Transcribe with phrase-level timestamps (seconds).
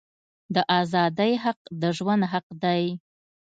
[0.55, 2.83] د آزادی حق د ژوند حق دی.